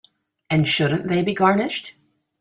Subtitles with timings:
[0.49, 1.93] And shouldn't they be garnished?